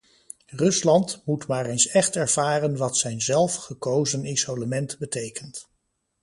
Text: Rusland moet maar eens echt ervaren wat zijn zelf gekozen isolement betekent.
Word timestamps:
Rusland 0.47 1.21
moet 1.25 1.47
maar 1.47 1.65
eens 1.65 1.87
echt 1.87 2.15
ervaren 2.15 2.77
wat 2.77 2.97
zijn 2.97 3.21
zelf 3.21 3.55
gekozen 3.55 4.25
isolement 4.25 4.97
betekent. 4.97 5.69